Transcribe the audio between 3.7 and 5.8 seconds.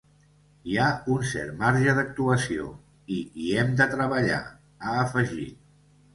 de treballar, ha afegit.